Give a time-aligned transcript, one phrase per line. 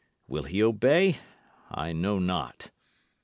[0.27, 1.17] Will he obey?
[1.69, 2.71] I know not."